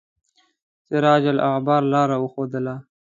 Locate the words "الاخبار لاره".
1.33-2.15